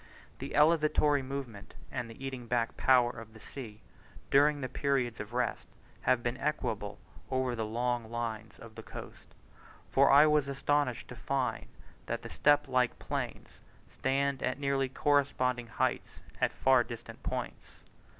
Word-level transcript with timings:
The 0.39 0.55
elevatory 0.55 1.21
movement, 1.21 1.75
and 1.91 2.09
the 2.09 2.25
eating 2.25 2.47
back 2.47 2.75
power 2.75 3.11
of 3.11 3.33
the 3.35 3.39
sea 3.39 3.81
during 4.31 4.59
the 4.61 4.67
periods 4.67 5.19
of 5.19 5.31
rest, 5.31 5.67
have 6.01 6.23
been 6.23 6.37
equable 6.37 6.97
over 7.29 7.55
long 7.57 8.09
lines 8.09 8.57
of 8.57 8.73
coast; 8.83 9.35
for 9.91 10.09
I 10.09 10.25
was 10.25 10.47
astonished 10.47 11.07
to 11.09 11.15
find 11.15 11.67
that 12.07 12.23
the 12.23 12.31
step 12.31 12.67
like 12.67 12.97
plains 12.97 13.59
stand 13.91 14.41
at 14.41 14.57
nearly 14.59 14.89
corresponding 14.89 15.67
heights 15.67 16.21
at 16.41 16.51
far 16.51 16.83
distant 16.83 17.21
points. 17.21 17.81